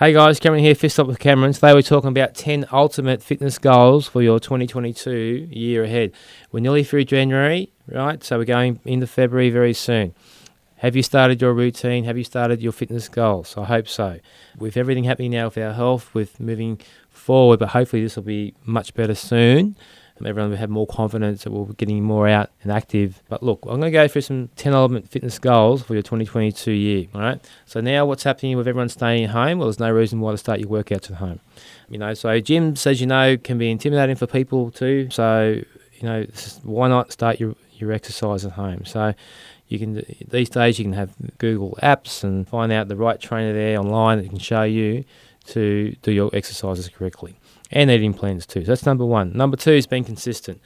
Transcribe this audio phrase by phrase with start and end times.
[0.00, 1.52] Hey guys, Cameron here, Fist Up with Cameron.
[1.52, 6.12] Today we're talking about 10 ultimate fitness goals for your 2022 year ahead.
[6.50, 8.24] We're nearly through January, right?
[8.24, 10.14] So we're going into February very soon.
[10.76, 12.04] Have you started your routine?
[12.04, 13.54] Have you started your fitness goals?
[13.58, 14.20] I hope so.
[14.58, 16.80] With everything happening now with our health, with moving
[17.10, 19.76] forward, but hopefully this will be much better soon
[20.26, 23.22] everyone will have more confidence that we're getting more out and active.
[23.28, 26.72] But look, I'm going to go through some 10 element fitness goals for your 2022
[26.72, 27.06] year.
[27.14, 27.44] All right.
[27.66, 29.58] So now what's happening with everyone staying at home?
[29.58, 31.40] Well, there's no reason why to start your workouts at home.
[31.88, 35.08] You know, so gyms, as you know, can be intimidating for people too.
[35.10, 35.60] So,
[35.94, 36.26] you know,
[36.62, 38.84] why not start your, your exercise at home?
[38.84, 39.14] So,
[39.70, 43.52] you can these days you can have Google apps and find out the right trainer
[43.52, 45.04] there online that can show you
[45.46, 47.38] to do your exercises correctly
[47.70, 48.64] and eating plans too.
[48.64, 49.32] So that's number one.
[49.32, 50.60] Number two is being consistent.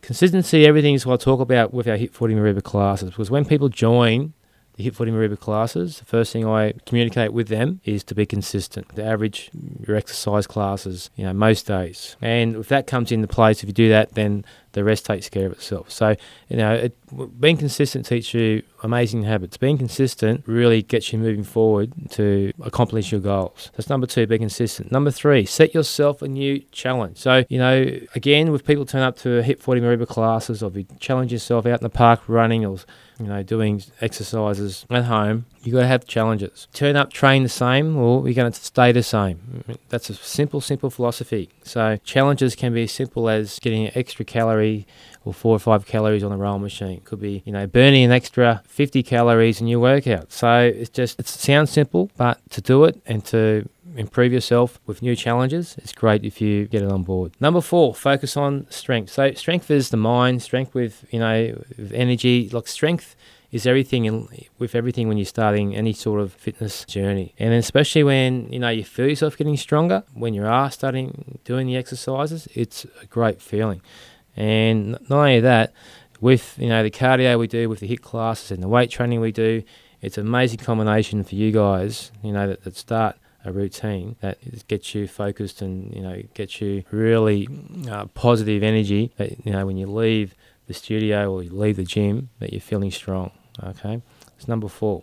[0.00, 3.44] Consistency, everything is what I talk about with our Hit Footy Mareeba classes because when
[3.44, 4.32] people join
[4.74, 8.26] the Hit Footy Mareeba classes, the first thing I communicate with them is to be
[8.26, 8.88] consistent.
[8.96, 9.50] To average
[9.86, 12.16] your exercise classes, you know, most days.
[12.20, 15.46] And if that comes into place, if you do that, then the rest takes care
[15.46, 15.90] of itself.
[15.90, 16.16] So,
[16.48, 19.56] you know, it, being consistent teaches you amazing habits.
[19.56, 23.70] Being consistent really gets you moving forward to accomplish your goals.
[23.76, 24.90] That's number two, be consistent.
[24.90, 27.18] Number three, set yourself a new challenge.
[27.18, 30.76] So, you know, again, with people turn up to Hit Footy Mareeba classes or if
[30.76, 32.78] you challenge yourself out in the park running or,
[33.18, 36.66] you know, doing exercises at home, you've got to have challenges.
[36.72, 39.64] Turn up, train the same, or you're going to stay the same.
[39.90, 41.50] That's a simple, simple philosophy.
[41.62, 44.61] So challenges can be as simple as getting extra calorie
[45.24, 47.00] or four or five calories on the roll machine.
[47.04, 50.32] Could be, you know, burning an extra 50 calories in your workout.
[50.32, 55.02] So it's just, it sounds simple, but to do it and to improve yourself with
[55.02, 57.32] new challenges, it's great if you get it on board.
[57.40, 59.10] Number four, focus on strength.
[59.10, 62.48] So strength is the mind, strength with, you know, with energy.
[62.50, 63.16] Like strength
[63.52, 64.26] is everything in,
[64.58, 67.34] with everything when you're starting any sort of fitness journey.
[67.38, 71.66] And especially when you know you feel yourself getting stronger, when you are starting doing
[71.66, 73.82] the exercises, it's a great feeling.
[74.36, 75.72] And not only that,
[76.20, 79.20] with you know the cardio we do, with the HIIT classes and the weight training
[79.20, 79.62] we do,
[80.00, 82.12] it's an amazing combination for you guys.
[82.22, 86.60] You know that, that start a routine that gets you focused and you know gets
[86.60, 87.48] you really
[87.90, 89.12] uh, positive energy.
[89.16, 90.34] That you know when you leave
[90.68, 93.32] the studio or you leave the gym, that you're feeling strong.
[93.62, 94.00] Okay,
[94.36, 95.02] it's number four.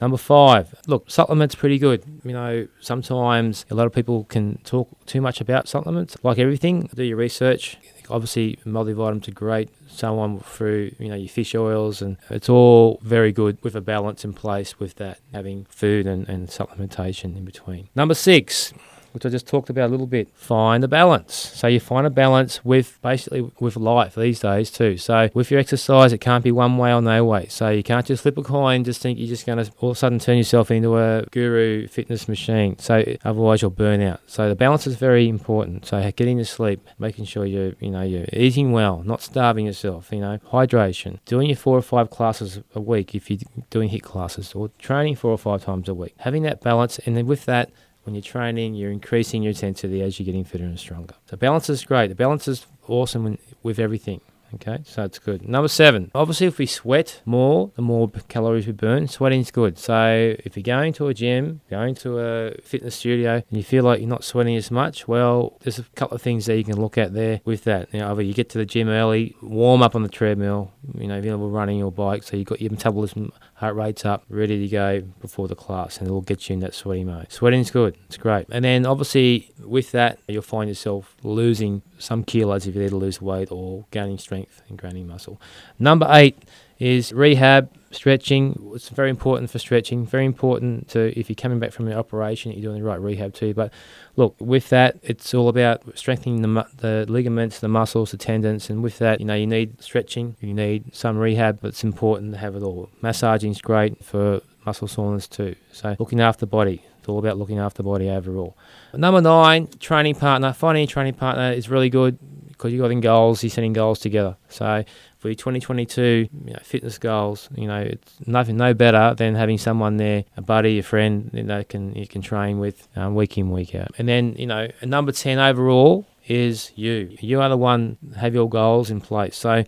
[0.00, 2.02] Number five, look, supplements pretty good.
[2.24, 6.16] You know, sometimes a lot of people can talk too much about supplements.
[6.22, 7.76] Like everything, do your research.
[8.10, 9.70] Obviously, multivitamins are great.
[9.86, 13.80] So on through you know your fish oils, and it's all very good with a
[13.80, 17.88] balance in place with that having food and, and supplementation in between.
[17.94, 18.72] Number six,
[19.12, 20.28] which I just talked about a little bit.
[20.34, 21.34] Find a balance.
[21.34, 24.96] So you find a balance with basically with life these days too.
[24.96, 27.46] So with your exercise, it can't be one way or no way.
[27.48, 29.96] So you can't just flip a coin, just think you're just going to all of
[29.96, 32.78] a sudden turn yourself into a guru fitness machine.
[32.78, 34.20] So otherwise you'll burn out.
[34.26, 35.86] So the balance is very important.
[35.86, 40.10] So getting to sleep, making sure you're you know you're eating well, not starving yourself.
[40.12, 43.40] You know hydration, doing your four or five classes a week if you're
[43.70, 46.14] doing HIIT classes, or training four or five times a week.
[46.18, 47.70] Having that balance, and then with that
[48.04, 51.14] when you're training, you're increasing your intensity as you're getting fitter and stronger.
[51.26, 52.08] So balance is great.
[52.08, 54.20] The balance is awesome with everything.
[54.56, 55.48] Okay, so it's good.
[55.48, 59.08] Number seven, obviously, if we sweat more, the more calories we burn.
[59.08, 59.78] Sweating is good.
[59.78, 63.82] So if you're going to a gym, going to a fitness studio, and you feel
[63.82, 66.78] like you're not sweating as much, well, there's a couple of things that you can
[66.78, 67.88] look at there with that.
[67.94, 71.06] You know, either you get to the gym early, warm up on the treadmill, you
[71.06, 74.58] know, if you're running your bike, so you've got your metabolism heart rate's up, ready
[74.58, 77.30] to go before the class, and it'll get you in that sweaty mode.
[77.30, 78.44] Sweating's good, it's great.
[78.50, 82.96] And then obviously with that, you'll find yourself losing some kilos if you need to
[82.96, 85.40] lose weight or gaining strength and gaining muscle.
[85.78, 86.36] Number eight
[86.80, 88.72] is rehab, stretching.
[88.74, 90.06] It's very important for stretching.
[90.06, 93.34] Very important to if you're coming back from an operation, you're doing the right rehab
[93.34, 93.54] too.
[93.54, 93.72] But
[94.16, 98.82] look, with that, it's all about strengthening the, the ligaments, the muscles, the tendons, and
[98.82, 102.38] with that, you know, you need stretching, you need some rehab, but it's important to
[102.38, 102.90] have it all.
[103.00, 105.54] Massaging is great for muscle soreness too.
[105.72, 106.82] So looking after the body.
[106.98, 108.56] It's all about looking after the body overall.
[108.94, 110.52] Number nine, training partner.
[110.52, 112.16] Finding a training partner is really good
[112.48, 114.36] because you're got in goals, you're setting goals together.
[114.48, 114.84] So
[115.22, 119.56] for your 2022 you know, fitness goals, you know, it's nothing no better than having
[119.56, 123.38] someone there, a buddy, a friend you know, can you can train with um, week
[123.38, 123.92] in week out.
[123.98, 127.16] And then you know, number 10 overall is you.
[127.20, 129.36] You are the one have your goals in place.
[129.36, 129.62] So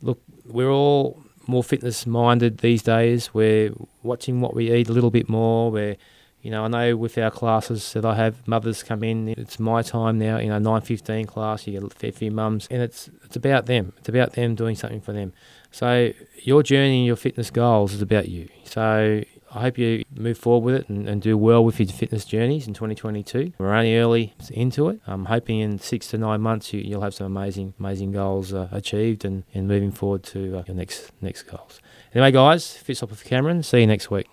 [0.00, 3.34] look, we're all more fitness minded these days.
[3.34, 5.70] We're watching what we eat a little bit more.
[5.70, 5.98] We're
[6.42, 9.28] you know, I know with our classes that I have mothers come in.
[9.28, 10.38] It's my time now.
[10.38, 11.66] You know, nine fifteen class.
[11.66, 13.92] You get a fair few mums, and it's it's about them.
[13.98, 15.32] It's about them doing something for them.
[15.70, 16.12] So
[16.42, 18.48] your journey, and your fitness goals is about you.
[18.64, 22.24] So I hope you move forward with it and, and do well with your fitness
[22.24, 23.54] journeys in 2022.
[23.58, 25.00] We're only early into it.
[25.06, 28.68] I'm hoping in six to nine months you, will have some amazing, amazing goals uh,
[28.70, 31.80] achieved and, and moving forward to uh, your next next goals.
[32.14, 33.62] Anyway, guys, Fitz off with Cameron.
[33.62, 34.28] See you next week.